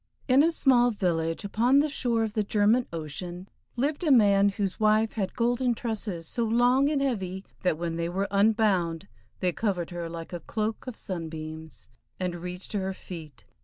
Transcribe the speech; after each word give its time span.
In 0.27 0.41
a 0.41 0.51
small 0.51 0.89
village 0.89 1.43
upon 1.45 1.77
the 1.77 1.87
shore 1.87 2.23
of 2.23 2.33
the 2.33 2.43
German 2.43 2.87
Ocean 2.91 3.47
lived 3.75 4.03
a 4.03 4.09
man 4.09 4.49
whose 4.49 4.79
wife 4.79 5.13
had 5.13 5.35
golden 5.35 5.75
tresses 5.75 6.27
so 6.27 6.43
long 6.43 6.89
and 6.89 7.03
heavy 7.03 7.45
that 7.61 7.77
when 7.77 7.97
they 7.97 8.09
were 8.09 8.27
unbound 8.31 9.07
they 9.41 9.51
covered 9.51 9.91
her 9.91 10.09
like 10.09 10.33
a 10.33 10.39
cloak 10.39 10.87
of 10.87 10.95
sunbeams, 10.95 11.87
and 12.19 12.37
reached 12.37 12.71
to 12.71 12.79
her 12.79 12.95
feet. 12.95 13.45